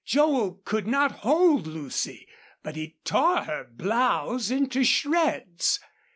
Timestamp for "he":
2.75-2.95